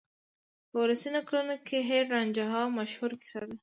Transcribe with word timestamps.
په 0.69 0.75
ولسي 0.81 1.09
نکلونو 1.15 1.55
کې 1.67 1.77
هیر 1.89 2.05
رانجھا 2.13 2.59
مشهوره 2.77 3.15
کیسه 3.21 3.41
ده. 3.49 3.55